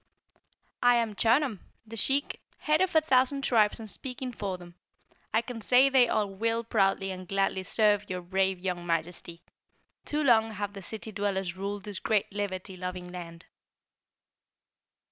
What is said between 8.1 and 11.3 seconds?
brave young Majesty. Too long have the city